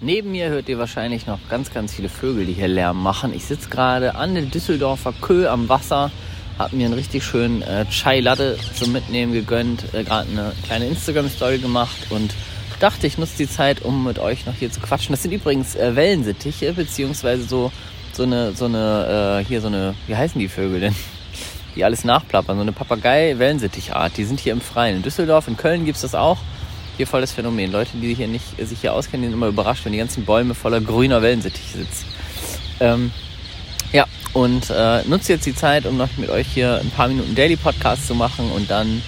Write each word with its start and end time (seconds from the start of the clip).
Neben 0.00 0.32
mir 0.32 0.48
hört 0.48 0.68
ihr 0.68 0.78
wahrscheinlich 0.78 1.26
noch 1.26 1.38
ganz, 1.48 1.72
ganz 1.72 1.94
viele 1.94 2.08
Vögel, 2.08 2.46
die 2.46 2.52
hier 2.52 2.68
Lärm 2.68 3.00
machen. 3.00 3.32
Ich 3.32 3.44
sitze 3.44 3.70
gerade 3.70 4.16
an 4.16 4.34
der 4.34 4.42
Düsseldorfer 4.44 5.14
Kö 5.20 5.46
am 5.48 5.68
Wasser, 5.68 6.10
habe 6.58 6.76
mir 6.76 6.86
einen 6.86 6.94
richtig 6.94 7.24
schönen 7.24 7.62
äh, 7.62 7.86
Chai 7.86 8.20
Latte 8.20 8.58
zum 8.74 8.92
Mitnehmen 8.92 9.32
gegönnt, 9.32 9.94
äh, 9.94 10.02
gerade 10.02 10.28
eine 10.30 10.52
kleine 10.64 10.86
Instagram-Story 10.88 11.58
gemacht 11.58 12.08
und 12.10 12.34
dachte, 12.80 13.06
ich 13.06 13.18
nutze 13.18 13.38
die 13.38 13.48
Zeit, 13.48 13.82
um 13.82 14.04
mit 14.04 14.18
euch 14.18 14.46
noch 14.46 14.54
hier 14.54 14.70
zu 14.70 14.80
quatschen. 14.80 15.12
Das 15.12 15.22
sind 15.22 15.32
übrigens 15.32 15.76
äh, 15.76 15.94
Wellensittiche, 15.94 16.72
beziehungsweise 16.72 17.44
so, 17.44 17.70
so 18.12 18.24
eine, 18.24 18.52
so 18.52 18.64
eine, 18.64 19.40
äh, 19.40 19.44
hier 19.48 19.60
so 19.60 19.68
eine, 19.68 19.94
wie 20.08 20.16
heißen 20.16 20.38
die 20.40 20.48
Vögel 20.48 20.80
denn? 20.80 20.94
Die 21.76 21.84
alles 21.84 22.04
nachplappern, 22.04 22.56
so 22.56 22.62
eine 22.62 22.72
Papagei-Wellensittichart. 22.72 24.16
Die 24.16 24.24
sind 24.24 24.38
hier 24.38 24.52
im 24.52 24.60
Freien. 24.60 24.96
In 24.96 25.02
Düsseldorf, 25.02 25.48
in 25.48 25.56
Köln 25.56 25.84
gibt 25.84 25.96
es 25.96 26.02
das 26.02 26.14
auch 26.14 26.38
hier 26.96 27.06
voll 27.06 27.20
das 27.20 27.32
Phänomen. 27.32 27.72
Leute, 27.72 27.90
die 27.94 28.14
hier 28.14 28.28
nicht, 28.28 28.44
sich 28.58 28.80
hier 28.80 28.92
auskennen, 28.92 29.26
sind 29.26 29.34
immer 29.34 29.48
überrascht, 29.48 29.84
wenn 29.84 29.92
die 29.92 29.98
ganzen 29.98 30.24
Bäume 30.24 30.54
voller 30.54 30.80
grüner 30.80 31.22
Wellensittich 31.22 31.72
sitzen. 31.72 32.06
Ähm, 32.80 33.10
ja, 33.92 34.06
und 34.32 34.70
äh, 34.70 35.02
nutze 35.04 35.32
jetzt 35.32 35.46
die 35.46 35.54
Zeit, 35.54 35.86
um 35.86 35.96
noch 35.96 36.08
mit 36.16 36.30
euch 36.30 36.48
hier 36.48 36.80
ein 36.80 36.90
paar 36.90 37.08
Minuten 37.08 37.34
Daily 37.34 37.56
Podcast 37.56 38.06
zu 38.06 38.14
machen 38.14 38.50
und 38.50 38.70
dann 38.70 39.02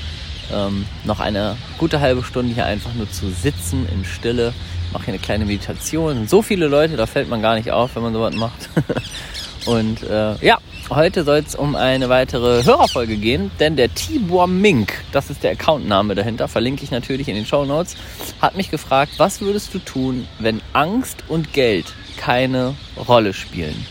ähm, 0.52 0.87
noch 1.05 1.20
eine 1.20 1.56
gute 1.78 2.01
halbe 2.01 2.23
Stunde 2.23 2.55
hier 2.55 2.66
einfach 2.66 2.95
nur 2.95 3.11
zu 3.11 3.30
sitzen 3.30 3.89
in 3.92 4.05
Stille. 4.05 4.53
Mache 4.92 5.06
hier 5.06 5.14
eine 5.14 5.23
kleine 5.23 5.45
Meditation. 5.45 6.28
So 6.28 6.42
viele 6.42 6.69
Leute, 6.69 6.97
da 6.97 7.06
fällt 7.06 7.28
man 7.28 7.42
gar 7.42 7.56
nicht 7.56 7.73
auf, 7.73 7.97
wenn 7.97 8.03
man 8.03 8.12
sowas 8.12 8.34
macht. 8.34 8.69
und 9.66 10.02
äh, 10.02 10.37
ja, 10.45 10.59
Heute 10.88 11.25
soll 11.25 11.38
es 11.38 11.56
um 11.56 11.75
eine 11.75 12.09
weitere 12.09 12.62
Hörerfolge 12.62 13.16
gehen, 13.16 13.51
denn 13.59 13.75
der 13.75 13.92
Tibor 13.92 14.47
Mink, 14.47 14.92
das 15.11 15.30
ist 15.30 15.42
der 15.42 15.51
Accountname 15.51 16.15
dahinter, 16.15 16.47
verlinke 16.47 16.84
ich 16.84 16.92
natürlich 16.92 17.29
in 17.29 17.34
den 17.34 17.45
Show 17.45 17.65
Notes, 17.65 17.97
hat 18.41 18.56
mich 18.56 18.70
gefragt, 18.70 19.15
was 19.16 19.41
würdest 19.41 19.75
du 19.75 19.80
tun, 19.80 20.29
wenn 20.39 20.62
Angst 20.75 21.25
und 21.27 21.52
Geld 21.52 21.87
keine 22.16 22.77
Rolle 23.09 23.34
spielen? 23.34 23.84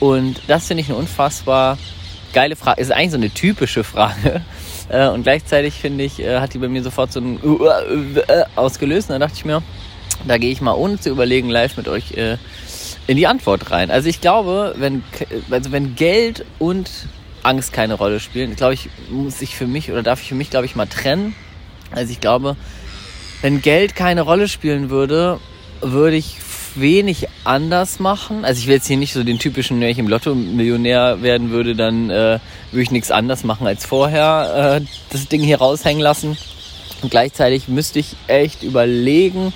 Und 0.00 0.40
das 0.48 0.66
finde 0.66 0.82
ich 0.82 0.88
eine 0.88 0.98
unfassbar 0.98 1.78
geile 2.32 2.56
Frage. 2.56 2.80
Ist 2.80 2.90
eigentlich 2.90 3.12
so 3.12 3.16
eine 3.18 3.30
typische 3.30 3.84
Frage. 3.84 4.40
Äh, 4.88 5.08
und 5.08 5.24
gleichzeitig 5.24 5.74
finde 5.74 6.04
ich, 6.04 6.20
äh, 6.20 6.38
hat 6.38 6.54
die 6.54 6.58
bei 6.58 6.68
mir 6.68 6.80
sofort 6.80 7.10
so 7.10 7.18
ein 7.18 7.40
äh, 8.28 8.44
ausgelöst. 8.54 9.10
Und 9.10 9.14
da 9.14 9.18
dachte 9.18 9.34
ich 9.36 9.44
mir, 9.44 9.60
da 10.28 10.38
gehe 10.38 10.52
ich 10.52 10.60
mal 10.60 10.74
ohne 10.74 11.00
zu 11.00 11.10
überlegen 11.10 11.48
live 11.48 11.76
mit 11.76 11.88
euch 11.88 12.16
in 13.06 13.16
die 13.16 13.26
Antwort 13.26 13.70
rein. 13.70 13.90
Also 13.90 14.08
ich 14.08 14.20
glaube, 14.20 14.74
wenn, 14.78 15.02
also 15.50 15.72
wenn 15.72 15.94
Geld 15.94 16.44
und 16.58 16.90
Angst 17.42 17.72
keine 17.72 17.94
Rolle 17.94 18.20
spielen, 18.20 18.56
glaube 18.56 18.74
ich, 18.74 18.88
muss 19.10 19.40
ich 19.40 19.54
für 19.56 19.66
mich 19.66 19.90
oder 19.92 20.02
darf 20.02 20.20
ich 20.20 20.28
für 20.28 20.34
mich, 20.34 20.50
glaube 20.50 20.66
ich, 20.66 20.74
mal 20.74 20.86
trennen. 20.86 21.34
Also 21.92 22.12
ich 22.12 22.20
glaube, 22.20 22.56
wenn 23.42 23.62
Geld 23.62 23.94
keine 23.94 24.22
Rolle 24.22 24.48
spielen 24.48 24.90
würde, 24.90 25.38
würde 25.80 26.16
ich 26.16 26.36
wenig 26.74 27.28
anders 27.44 28.00
machen. 28.00 28.44
Also 28.44 28.60
ich 28.60 28.66
will 28.66 28.74
jetzt 28.74 28.86
hier 28.86 28.96
nicht 28.96 29.12
so 29.12 29.22
den 29.22 29.38
typischen, 29.38 29.80
wenn 29.80 29.88
ich 29.88 29.98
im 29.98 30.08
Lotto 30.08 30.34
Millionär 30.34 31.22
werden 31.22 31.50
würde, 31.50 31.74
dann 31.74 32.10
äh, 32.10 32.38
würde 32.70 32.82
ich 32.82 32.90
nichts 32.90 33.10
anders 33.10 33.44
machen 33.44 33.66
als 33.66 33.86
vorher 33.86 34.80
äh, 34.82 34.86
das 35.10 35.28
Ding 35.28 35.42
hier 35.42 35.58
raushängen 35.58 36.02
lassen. 36.02 36.36
Und 37.02 37.10
gleichzeitig 37.10 37.68
müsste 37.68 37.98
ich 37.98 38.16
echt 38.26 38.62
überlegen, 38.62 39.52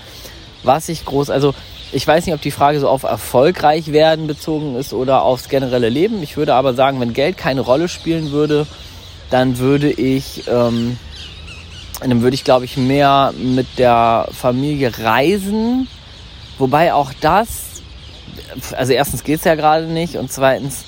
was 0.63 0.89
ich 0.89 1.05
groß, 1.05 1.31
also 1.31 1.55
ich 1.93 2.07
weiß 2.07 2.27
nicht, 2.27 2.35
ob 2.35 2.41
die 2.41 2.51
Frage 2.51 2.81
so 2.81 2.89
auf 2.89 3.03
erfolgreich 3.03 3.93
werden 3.93 4.27
bezogen 4.27 4.77
ist 4.77 4.93
oder 4.93 5.23
aufs 5.23 5.49
generelle 5.49 5.89
Leben. 5.89 6.23
Ich 6.23 6.37
würde 6.37 6.55
aber 6.55 6.75
sagen, 6.75 7.01
wenn 7.01 7.13
Geld 7.13 7.37
keine 7.37 7.61
Rolle 7.61 7.89
spielen 7.89 8.31
würde, 8.31 8.67
dann 9.31 9.59
würde 9.59 9.91
ich, 9.91 10.45
ähm, 10.49 10.99
dann 12.01 12.23
würde 12.23 12.35
ich, 12.35 12.45
glaube 12.45 12.65
ich, 12.65 12.77
mehr 12.77 13.33
mit 13.37 13.79
der 13.79 14.29
Familie 14.33 14.93
reisen. 14.99 15.89
Wobei 16.59 16.95
auch 16.95 17.13
das, 17.21 17.83
also 18.77 18.93
erstens 18.93 19.25
geht 19.25 19.39
es 19.39 19.45
ja 19.45 19.55
gerade 19.55 19.87
nicht 19.87 20.17
und 20.17 20.31
zweitens 20.31 20.85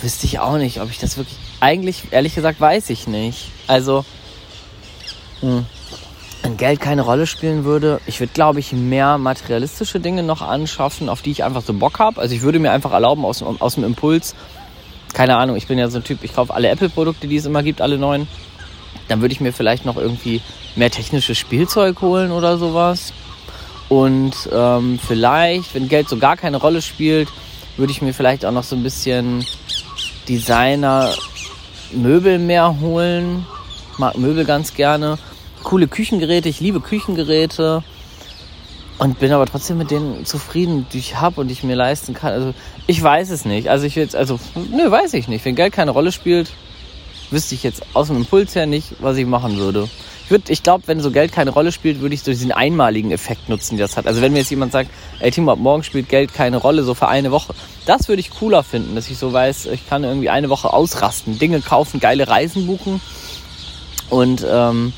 wüsste 0.00 0.26
ich 0.26 0.38
auch 0.38 0.56
nicht, 0.56 0.80
ob 0.80 0.90
ich 0.90 0.98
das 0.98 1.16
wirklich, 1.16 1.36
eigentlich, 1.60 2.04
ehrlich 2.10 2.34
gesagt, 2.34 2.60
weiß 2.60 2.90
ich 2.90 3.06
nicht. 3.06 3.48
Also, 3.66 4.04
hm 5.40 5.66
wenn 5.66 5.79
Geld 6.60 6.78
keine 6.78 7.00
Rolle 7.00 7.26
spielen 7.26 7.64
würde, 7.64 8.02
ich 8.04 8.20
würde, 8.20 8.34
glaube 8.34 8.60
ich, 8.60 8.74
mehr 8.74 9.16
materialistische 9.16 9.98
Dinge 9.98 10.22
noch 10.22 10.42
anschaffen, 10.42 11.08
auf 11.08 11.22
die 11.22 11.30
ich 11.30 11.42
einfach 11.42 11.62
so 11.62 11.72
Bock 11.72 11.98
habe. 11.98 12.20
Also 12.20 12.34
ich 12.34 12.42
würde 12.42 12.58
mir 12.58 12.70
einfach 12.70 12.92
erlauben, 12.92 13.24
aus, 13.24 13.42
aus 13.42 13.76
dem 13.76 13.84
Impuls, 13.84 14.34
keine 15.14 15.38
Ahnung, 15.38 15.56
ich 15.56 15.66
bin 15.66 15.78
ja 15.78 15.88
so 15.88 15.96
ein 15.96 16.04
Typ, 16.04 16.22
ich 16.22 16.34
kaufe 16.34 16.52
alle 16.52 16.68
Apple-Produkte, 16.68 17.28
die 17.28 17.36
es 17.36 17.46
immer 17.46 17.62
gibt, 17.62 17.80
alle 17.80 17.96
neuen. 17.96 18.28
Dann 19.08 19.22
würde 19.22 19.32
ich 19.32 19.40
mir 19.40 19.54
vielleicht 19.54 19.86
noch 19.86 19.96
irgendwie 19.96 20.42
mehr 20.76 20.90
technisches 20.90 21.38
Spielzeug 21.38 22.02
holen 22.02 22.30
oder 22.30 22.58
sowas. 22.58 23.14
Und 23.88 24.34
ähm, 24.52 25.00
vielleicht, 25.04 25.74
wenn 25.74 25.88
Geld 25.88 26.10
so 26.10 26.18
gar 26.18 26.36
keine 26.36 26.58
Rolle 26.58 26.82
spielt, 26.82 27.30
würde 27.78 27.90
ich 27.90 28.02
mir 28.02 28.12
vielleicht 28.12 28.44
auch 28.44 28.52
noch 28.52 28.64
so 28.64 28.76
ein 28.76 28.82
bisschen 28.82 29.46
Designer-Möbel 30.28 32.38
mehr 32.38 32.80
holen. 32.80 33.46
Mag 33.96 34.18
Möbel 34.18 34.44
ganz 34.44 34.74
gerne 34.74 35.16
coole 35.62 35.88
Küchengeräte, 35.88 36.48
ich 36.48 36.60
liebe 36.60 36.80
Küchengeräte 36.80 37.82
und 38.98 39.18
bin 39.18 39.32
aber 39.32 39.46
trotzdem 39.46 39.78
mit 39.78 39.90
denen 39.90 40.26
zufrieden, 40.26 40.86
die 40.92 40.98
ich 40.98 41.16
habe 41.16 41.40
und 41.40 41.48
die 41.48 41.54
ich 41.54 41.64
mir 41.64 41.74
leisten 41.74 42.12
kann. 42.12 42.32
Also 42.32 42.54
ich 42.86 43.02
weiß 43.02 43.30
es 43.30 43.46
nicht. 43.46 43.68
Also 43.68 43.86
ich 43.86 43.94
jetzt, 43.94 44.14
also 44.14 44.38
nö, 44.54 44.90
weiß 44.90 45.14
ich 45.14 45.26
nicht. 45.26 45.44
Wenn 45.44 45.54
Geld 45.54 45.72
keine 45.72 45.92
Rolle 45.92 46.12
spielt, 46.12 46.52
wüsste 47.30 47.54
ich 47.54 47.62
jetzt 47.62 47.82
aus 47.94 48.08
dem 48.08 48.16
Impuls 48.16 48.54
her 48.54 48.66
nicht, 48.66 48.96
was 49.00 49.16
ich 49.16 49.24
machen 49.24 49.56
würde. 49.56 49.88
Ich, 50.24 50.30
würd, 50.30 50.50
ich 50.50 50.62
glaube, 50.62 50.84
wenn 50.86 51.00
so 51.00 51.10
Geld 51.10 51.32
keine 51.32 51.50
Rolle 51.50 51.72
spielt, 51.72 52.00
würde 52.00 52.14
ich 52.14 52.22
so 52.22 52.30
diesen 52.30 52.52
einmaligen 52.52 53.10
Effekt 53.10 53.48
nutzen, 53.48 53.76
die 53.76 53.80
das 53.80 53.96
hat. 53.96 54.06
Also 54.06 54.20
wenn 54.20 54.32
mir 54.32 54.40
jetzt 54.40 54.50
jemand 54.50 54.72
sagt, 54.72 54.90
ey 55.20 55.30
Timo, 55.30 55.52
ab 55.52 55.58
morgen 55.58 55.82
spielt 55.82 56.08
Geld 56.08 56.34
keine 56.34 56.58
Rolle, 56.58 56.82
so 56.82 56.94
für 56.94 57.08
eine 57.08 57.30
Woche, 57.30 57.54
das 57.86 58.06
würde 58.08 58.20
ich 58.20 58.30
cooler 58.30 58.62
finden, 58.62 58.94
dass 58.96 59.08
ich 59.08 59.16
so 59.16 59.32
weiß, 59.32 59.66
ich 59.66 59.88
kann 59.88 60.04
irgendwie 60.04 60.28
eine 60.28 60.50
Woche 60.50 60.72
ausrasten, 60.72 61.38
Dinge 61.38 61.60
kaufen, 61.62 62.00
geile 62.00 62.28
Reisen 62.28 62.66
buchen 62.66 63.00
und 64.10 64.46
ähm, 64.48 64.92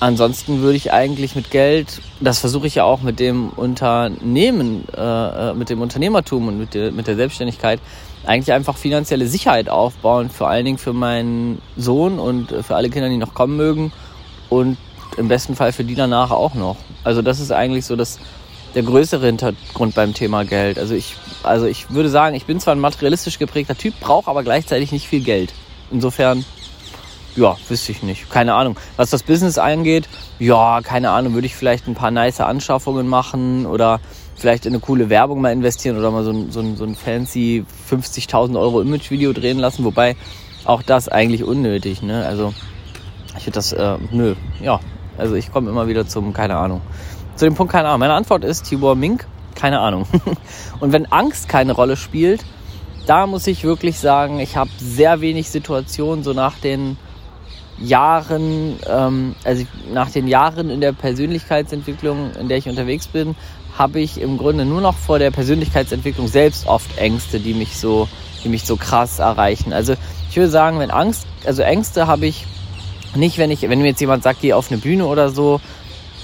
Ansonsten 0.00 0.62
würde 0.62 0.78
ich 0.78 0.92
eigentlich 0.94 1.36
mit 1.36 1.50
Geld, 1.50 2.00
das 2.20 2.38
versuche 2.38 2.66
ich 2.66 2.76
ja 2.76 2.84
auch 2.84 3.02
mit 3.02 3.20
dem 3.20 3.50
Unternehmen, 3.50 4.86
äh, 4.96 5.50
äh, 5.50 5.54
mit 5.54 5.68
dem 5.68 5.82
Unternehmertum 5.82 6.48
und 6.48 6.58
mit 6.58 6.72
der, 6.72 6.90
mit 6.90 7.06
der 7.06 7.16
Selbstständigkeit, 7.16 7.80
eigentlich 8.24 8.52
einfach 8.54 8.78
finanzielle 8.78 9.26
Sicherheit 9.26 9.68
aufbauen, 9.68 10.30
vor 10.30 10.48
allen 10.48 10.64
Dingen 10.64 10.78
für 10.78 10.94
meinen 10.94 11.60
Sohn 11.76 12.18
und 12.18 12.50
für 12.62 12.76
alle 12.76 12.88
Kinder, 12.88 13.10
die 13.10 13.18
noch 13.18 13.34
kommen 13.34 13.58
mögen 13.58 13.92
und 14.48 14.78
im 15.18 15.28
besten 15.28 15.54
Fall 15.54 15.72
für 15.72 15.84
die 15.84 15.94
danach 15.94 16.30
auch 16.30 16.54
noch. 16.54 16.76
Also 17.04 17.20
das 17.20 17.38
ist 17.38 17.52
eigentlich 17.52 17.84
so 17.84 17.94
das, 17.94 18.18
der 18.74 18.82
größere 18.82 19.26
Hintergrund 19.26 19.94
beim 19.94 20.14
Thema 20.14 20.44
Geld. 20.44 20.78
Also 20.78 20.94
ich, 20.94 21.16
also 21.42 21.66
ich 21.66 21.90
würde 21.90 22.08
sagen, 22.08 22.34
ich 22.34 22.46
bin 22.46 22.58
zwar 22.58 22.74
ein 22.74 22.80
materialistisch 22.80 23.38
geprägter 23.38 23.76
Typ, 23.76 23.94
brauche 24.00 24.30
aber 24.30 24.42
gleichzeitig 24.44 24.92
nicht 24.92 25.08
viel 25.08 25.22
Geld. 25.22 25.52
Insofern 25.90 26.44
ja, 27.36 27.56
wüsste 27.68 27.92
ich 27.92 28.02
nicht. 28.02 28.30
Keine 28.30 28.54
Ahnung. 28.54 28.76
Was 28.96 29.10
das 29.10 29.22
Business 29.22 29.58
angeht, 29.58 30.08
ja, 30.38 30.80
keine 30.82 31.10
Ahnung, 31.10 31.34
würde 31.34 31.46
ich 31.46 31.54
vielleicht 31.54 31.86
ein 31.86 31.94
paar 31.94 32.10
nice 32.10 32.40
Anschaffungen 32.40 33.06
machen 33.06 33.66
oder 33.66 34.00
vielleicht 34.36 34.66
in 34.66 34.72
eine 34.72 34.80
coole 34.80 35.10
Werbung 35.10 35.40
mal 35.40 35.52
investieren 35.52 35.98
oder 35.98 36.10
mal 36.10 36.24
so 36.24 36.30
ein, 36.30 36.50
so 36.50 36.60
ein, 36.60 36.76
so 36.76 36.84
ein 36.84 36.94
fancy 36.94 37.64
50.000 37.90 38.58
Euro 38.58 38.80
Image-Video 38.80 39.32
drehen 39.32 39.58
lassen. 39.58 39.84
Wobei 39.84 40.16
auch 40.64 40.82
das 40.82 41.08
eigentlich 41.08 41.44
unnötig, 41.44 42.02
ne? 42.02 42.26
Also, 42.26 42.52
ich 43.36 43.46
würde 43.46 43.54
das, 43.54 43.72
äh, 43.72 43.98
nö, 44.10 44.34
ja. 44.60 44.80
Also, 45.18 45.34
ich 45.34 45.52
komme 45.52 45.70
immer 45.70 45.86
wieder 45.86 46.06
zum, 46.06 46.32
keine 46.32 46.56
Ahnung. 46.56 46.80
Zu 47.36 47.44
dem 47.44 47.54
Punkt, 47.54 47.72
keine 47.72 47.88
Ahnung. 47.88 48.00
Meine 48.00 48.14
Antwort 48.14 48.44
ist 48.44 48.64
Tibor 48.64 48.96
Mink, 48.96 49.26
keine 49.54 49.80
Ahnung. 49.80 50.06
Und 50.80 50.92
wenn 50.92 51.06
Angst 51.06 51.48
keine 51.48 51.72
Rolle 51.72 51.96
spielt, 51.96 52.44
da 53.06 53.26
muss 53.26 53.46
ich 53.46 53.64
wirklich 53.64 53.98
sagen, 53.98 54.40
ich 54.40 54.56
habe 54.56 54.70
sehr 54.78 55.20
wenig 55.20 55.48
Situationen 55.48 56.22
so 56.22 56.32
nach 56.32 56.58
den 56.58 56.96
Jahren, 57.80 58.76
ähm, 58.88 59.34
also 59.44 59.64
nach 59.92 60.10
den 60.10 60.28
Jahren 60.28 60.70
in 60.70 60.80
der 60.80 60.92
Persönlichkeitsentwicklung, 60.92 62.32
in 62.38 62.48
der 62.48 62.58
ich 62.58 62.68
unterwegs 62.68 63.06
bin, 63.06 63.34
habe 63.76 64.00
ich 64.00 64.20
im 64.20 64.36
Grunde 64.36 64.64
nur 64.64 64.80
noch 64.80 64.96
vor 64.96 65.18
der 65.18 65.30
Persönlichkeitsentwicklung 65.30 66.28
selbst 66.28 66.66
oft 66.66 66.98
Ängste, 66.98 67.40
die 67.40 67.54
mich 67.54 67.78
so, 67.78 68.08
die 68.44 68.48
mich 68.48 68.64
so 68.64 68.76
krass 68.76 69.18
erreichen. 69.18 69.72
Also 69.72 69.94
ich 70.28 70.36
würde 70.36 70.50
sagen, 70.50 70.78
wenn 70.78 70.90
Angst, 70.90 71.26
also 71.46 71.62
Ängste 71.62 72.06
habe 72.06 72.26
ich 72.26 72.46
nicht, 73.14 73.38
wenn 73.38 73.50
ich, 73.50 73.62
wenn 73.62 73.80
mir 73.80 73.88
jetzt 73.88 74.00
jemand 74.00 74.22
sagt, 74.22 74.40
geh 74.42 74.52
auf 74.52 74.70
eine 74.70 74.80
Bühne 74.80 75.06
oder 75.06 75.30
so, 75.30 75.60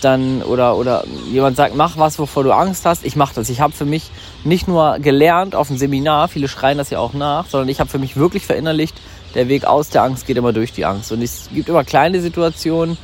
dann 0.01 0.43
oder 0.43 0.77
oder 0.77 1.05
jemand 1.31 1.57
sagt, 1.57 1.75
mach 1.75 1.97
was, 1.97 2.19
wovor 2.19 2.45
du 2.45 2.53
Angst 2.53 2.85
hast. 2.85 3.05
Ich 3.05 3.17
mache 3.17 3.35
das. 3.35 3.49
Ich 3.49 3.61
habe 3.61 3.73
für 3.73 3.85
mich 3.85 4.11
nicht 4.45 4.69
nur 4.69 4.99
gelernt 4.99 5.55
auf 5.55 5.69
dem 5.69 5.79
Seminar, 5.79 6.29
viele 6.29 6.49
schreien 6.49 6.79
das 6.79 6.91
ja 6.91 6.99
auch 6.99 7.15
nach, 7.15 7.47
sondern 7.47 7.69
ich 7.69 7.81
habe 7.81 7.91
für 7.91 7.99
mich 7.99 8.17
wirklich 8.17 8.47
verinnerlicht, 8.47 8.95
der 9.37 9.49
Weg 9.49 9.65
aus 9.65 9.91
der 9.91 10.03
Angst 10.03 10.27
geht 10.27 10.37
immer 10.37 10.53
durch 10.53 10.73
die 10.73 10.85
Angst. 10.85 11.13
Und 11.13 11.23
es 11.23 11.49
gibt 11.53 11.69
immer 11.69 11.85
kleine 11.85 12.21
Situationen, 12.21 12.99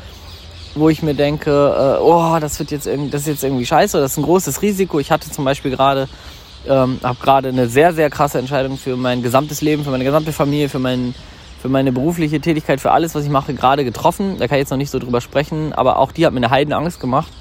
wo 0.74 0.88
ich 0.88 1.02
mir 1.02 1.14
denke, 1.14 1.50
äh, 1.50 2.02
oh, 2.02 2.38
das 2.40 2.58
wird 2.58 2.70
jetzt 2.70 2.86
das 2.86 3.22
ist 3.22 3.26
jetzt 3.26 3.44
irgendwie 3.44 3.66
scheiße, 3.66 4.00
das 4.00 4.12
ist 4.12 4.18
ein 4.18 4.24
großes 4.24 4.62
Risiko. 4.62 4.98
Ich 4.98 5.10
hatte 5.10 5.30
zum 5.30 5.44
Beispiel 5.44 5.70
gerade, 5.70 6.08
ähm, 6.66 6.98
habe 7.02 7.18
gerade 7.20 7.48
eine 7.48 7.68
sehr, 7.68 7.92
sehr 7.92 8.10
krasse 8.10 8.38
Entscheidung 8.38 8.78
für 8.78 8.96
mein 8.96 9.22
gesamtes 9.22 9.60
Leben, 9.60 9.84
für 9.84 9.90
meine 9.90 10.04
gesamte 10.04 10.32
Familie, 10.32 10.68
für, 10.68 10.78
mein, 10.78 11.14
für 11.60 11.68
meine 11.68 11.92
berufliche 11.92 12.40
Tätigkeit, 12.40 12.80
für 12.80 12.92
alles, 12.92 13.14
was 13.14 13.24
ich 13.24 13.30
mache, 13.30 13.52
gerade 13.52 13.84
getroffen. 13.84 14.38
Da 14.38 14.48
kann 14.48 14.56
ich 14.56 14.62
jetzt 14.62 14.70
noch 14.70 14.78
nicht 14.78 14.90
so 14.90 14.98
drüber 14.98 15.20
sprechen, 15.20 15.72
aber 15.72 15.98
auch 15.98 16.12
die 16.12 16.24
hat 16.24 16.32
mir 16.32 16.38
eine 16.38 16.50
Heidenangst 16.50 17.00
gemacht. 17.00 17.32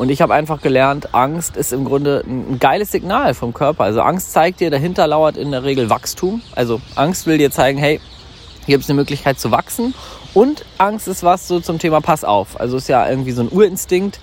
Und 0.00 0.08
ich 0.08 0.22
habe 0.22 0.32
einfach 0.32 0.62
gelernt, 0.62 1.14
Angst 1.14 1.58
ist 1.58 1.74
im 1.74 1.84
Grunde 1.84 2.24
ein 2.26 2.58
geiles 2.58 2.90
Signal 2.90 3.34
vom 3.34 3.52
Körper. 3.52 3.84
Also 3.84 4.00
Angst 4.00 4.32
zeigt 4.32 4.60
dir, 4.60 4.70
dahinter 4.70 5.06
lauert 5.06 5.36
in 5.36 5.50
der 5.50 5.62
Regel 5.62 5.90
Wachstum. 5.90 6.40
Also 6.56 6.80
Angst 6.94 7.26
will 7.26 7.36
dir 7.36 7.50
zeigen, 7.50 7.78
hey, 7.78 8.00
hier 8.64 8.76
gibt 8.76 8.84
es 8.84 8.88
eine 8.88 8.98
Möglichkeit 8.98 9.38
zu 9.38 9.50
wachsen. 9.50 9.92
Und 10.32 10.64
Angst 10.78 11.06
ist 11.06 11.22
was 11.22 11.46
so 11.46 11.60
zum 11.60 11.78
Thema 11.78 12.00
Pass 12.00 12.24
auf. 12.24 12.58
Also 12.58 12.78
ist 12.78 12.88
ja 12.88 13.06
irgendwie 13.10 13.32
so 13.32 13.42
ein 13.42 13.50
Urinstinkt 13.50 14.20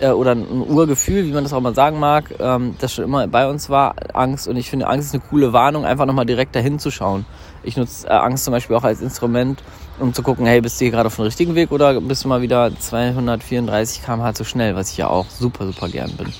äh, 0.00 0.10
oder 0.10 0.32
ein 0.32 0.46
Urgefühl, 0.68 1.24
wie 1.24 1.32
man 1.32 1.44
das 1.44 1.52
auch 1.52 1.60
mal 1.60 1.74
sagen 1.74 1.98
mag, 1.98 2.34
ähm, 2.38 2.76
das 2.78 2.94
schon 2.94 3.04
immer 3.04 3.26
bei 3.28 3.48
uns 3.48 3.70
war, 3.70 3.94
Angst. 4.14 4.48
Und 4.48 4.56
ich 4.56 4.70
finde, 4.70 4.86
Angst 4.86 5.08
ist 5.08 5.14
eine 5.14 5.22
coole 5.28 5.52
Warnung, 5.52 5.84
einfach 5.84 6.06
nochmal 6.06 6.26
direkt 6.26 6.54
dahin 6.54 6.78
zu 6.78 6.90
schauen. 6.90 7.26
Ich 7.62 7.76
nutze 7.76 8.06
äh, 8.06 8.10
Angst 8.10 8.44
zum 8.44 8.52
Beispiel 8.52 8.76
auch 8.76 8.84
als 8.84 9.00
Instrument, 9.00 9.62
um 9.98 10.14
zu 10.14 10.22
gucken, 10.22 10.46
hey, 10.46 10.60
bist 10.60 10.80
du 10.80 10.84
hier 10.86 10.92
gerade 10.92 11.06
auf 11.06 11.16
dem 11.16 11.24
richtigen 11.24 11.54
Weg 11.54 11.72
oder 11.72 12.00
bist 12.00 12.24
du 12.24 12.28
mal 12.28 12.42
wieder 12.42 12.70
234 12.76 14.02
km/h 14.02 14.34
zu 14.34 14.44
schnell, 14.44 14.74
was 14.74 14.90
ich 14.90 14.96
ja 14.96 15.08
auch 15.08 15.26
super, 15.28 15.66
super 15.66 15.88
gern 15.88 16.12
bin. 16.12 16.32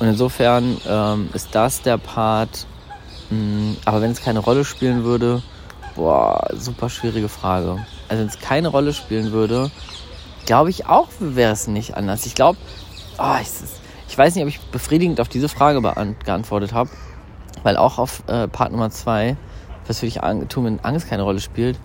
Und 0.00 0.08
insofern 0.08 0.76
ähm, 0.86 1.28
ist 1.32 1.54
das 1.54 1.82
der 1.82 1.98
Part. 1.98 2.66
Mh, 3.30 3.38
mm, 3.38 3.76
aber 3.84 4.02
wenn 4.02 4.10
es 4.10 4.22
keine 4.22 4.40
Rolle 4.40 4.64
spielen 4.64 5.04
würde, 5.04 5.42
boah, 5.94 6.46
super 6.54 6.90
schwierige 6.90 7.28
Frage. 7.28 7.78
Also 8.08 8.20
wenn 8.20 8.28
es 8.28 8.38
keine 8.38 8.68
Rolle 8.68 8.92
spielen 8.92 9.32
würde, 9.32 9.70
glaube 10.46 10.70
ich 10.70 10.86
auch, 10.86 11.08
wäre 11.18 11.52
es 11.52 11.66
nicht 11.66 11.96
anders. 11.96 12.26
Ich 12.26 12.34
glaube, 12.34 12.58
oh, 13.18 13.36
ich, 13.40 13.48
ich, 14.08 14.18
weiß 14.18 14.34
nicht, 14.34 14.44
ob 14.44 14.48
ich 14.48 14.60
befriedigend 14.60 15.20
auf 15.20 15.28
diese 15.28 15.48
Frage 15.48 15.80
geantwortet 16.24 16.72
habe, 16.72 16.90
weil 17.62 17.76
auch 17.76 17.98
auf 17.98 18.22
äh, 18.26 18.48
Part 18.48 18.72
Nummer 18.72 18.90
2 18.90 19.36
was 19.86 20.00
für 20.00 20.06
dich 20.06 20.20
tun, 20.48 20.64
wenn 20.64 20.80
Angst 20.80 21.08
keine 21.08 21.22
Rolle 21.22 21.40
spielt? 21.40 21.78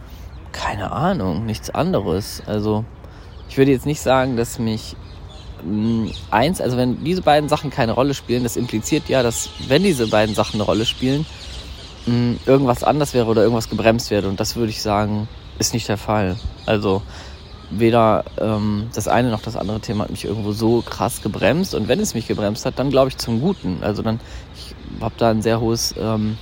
Keine 0.52 0.92
Ahnung, 0.92 1.46
nichts 1.46 1.70
anderes. 1.70 2.42
Also, 2.46 2.86
ich 3.50 3.58
würde 3.58 3.72
jetzt 3.72 3.86
nicht 3.86 4.02
sagen, 4.02 4.38
dass 4.38 4.60
mich 4.60 4.96
mh, 5.64 5.72
mm, 5.74 6.12
eins, 6.32 6.62
also 6.62 6.78
wenn 6.78 7.04
diese 7.04 7.22
beiden 7.22 7.50
Sachen 7.50 7.70
keine 7.70 7.92
Rolle 7.92 8.14
spielen, 8.14 8.44
das 8.44 8.56
impliziert 8.56 9.10
ja, 9.10 9.24
dass 9.24 9.50
wenn 9.68 9.84
diese 9.84 10.08
beiden 10.08 10.34
Sachen 10.36 10.56
eine 10.56 10.64
Rolle 10.64 10.86
spielen, 10.86 11.26
mh, 12.06 12.14
mm, 12.14 12.40
irgendwas 12.46 12.84
anders 12.84 13.14
wäre 13.14 13.28
oder 13.28 13.42
irgendwas 13.42 13.70
gebremst 13.70 14.12
wäre. 14.12 14.28
Und 14.28 14.40
das 14.40 14.56
würde 14.56 14.70
ich 14.70 14.82
sagen, 14.82 15.28
ist 15.60 15.74
nicht 15.74 15.88
der 15.90 15.98
Fall. 15.98 16.38
Also 16.66 17.02
weder 17.72 18.26
ähm, 18.40 18.90
das 18.94 19.08
eine 19.08 19.30
noch 19.30 19.42
das 19.42 19.56
andere 19.56 19.80
Thema 19.80 20.06
hat 20.06 20.12
mich 20.12 20.26
irgendwo 20.26 20.52
so 20.52 20.82
krass 20.82 21.22
gebremst. 21.22 21.76
Und 21.76 21.88
wenn 21.88 22.00
es 22.00 22.14
mich 22.14 22.28
gebremst 22.28 22.66
hat, 22.66 22.80
dann 22.80 22.90
glaube 22.90 23.10
ich 23.10 23.18
zum 23.18 23.42
Guten. 23.42 23.80
Also 23.82 24.02
dann, 24.02 24.20
ich 24.56 24.76
habe 25.02 25.16
da 25.18 25.30
ein 25.30 25.42
sehr 25.42 25.60
hohes 25.60 25.94
ähm, 26.00 26.38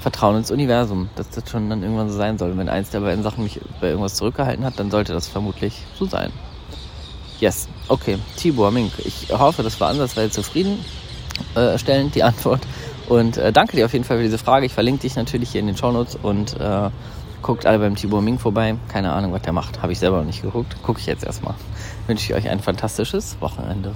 Vertrauen 0.00 0.36
ins 0.36 0.50
Universum, 0.50 1.08
dass 1.16 1.30
das 1.30 1.50
schon 1.50 1.68
dann 1.68 1.82
irgendwann 1.82 2.08
so 2.08 2.16
sein 2.16 2.38
soll. 2.38 2.56
Wenn 2.56 2.68
eins 2.68 2.90
der 2.90 3.00
beiden 3.00 3.24
Sachen 3.24 3.42
mich 3.42 3.60
bei 3.80 3.88
irgendwas 3.88 4.14
zurückgehalten 4.14 4.64
hat, 4.64 4.78
dann 4.78 4.90
sollte 4.90 5.12
das 5.12 5.26
vermutlich 5.26 5.82
so 5.98 6.06
sein. 6.06 6.32
Yes, 7.40 7.68
okay. 7.88 8.18
Tibor 8.36 8.70
Mink, 8.70 8.92
ich 9.04 9.28
hoffe, 9.30 9.62
das 9.62 9.78
war 9.80 9.88
ansatzweise 9.88 10.30
zufriedenstellend, 10.30 12.10
äh, 12.10 12.14
die 12.14 12.22
Antwort. 12.22 12.60
Und 13.08 13.36
äh, 13.36 13.52
danke 13.52 13.76
dir 13.76 13.84
auf 13.84 13.92
jeden 13.92 14.04
Fall 14.04 14.16
für 14.18 14.22
diese 14.22 14.38
Frage. 14.38 14.66
Ich 14.66 14.72
verlinke 14.72 15.02
dich 15.02 15.16
natürlich 15.16 15.50
hier 15.50 15.60
in 15.60 15.66
den 15.66 15.76
Shownotes 15.76 16.16
und 16.16 16.58
äh, 16.58 16.90
guckt 17.46 17.64
alle 17.64 17.78
beim 17.78 17.94
Tibor 17.94 18.22
Mink 18.22 18.40
vorbei. 18.40 18.74
Keine 18.88 19.12
Ahnung, 19.12 19.32
was 19.32 19.42
der 19.42 19.52
macht. 19.52 19.80
Habe 19.80 19.92
ich 19.92 20.00
selber 20.00 20.18
noch 20.18 20.24
nicht 20.24 20.42
geguckt. 20.42 20.76
Gucke 20.82 20.98
ich 20.98 21.06
jetzt 21.06 21.24
erstmal. 21.24 21.54
Wünsche 22.08 22.32
ich 22.32 22.34
euch 22.36 22.50
ein 22.50 22.58
fantastisches 22.58 23.36
Wochenende. 23.40 23.92